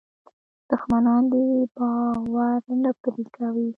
[0.69, 1.45] دښمنان دې
[1.75, 3.67] باور نه پرې کوي.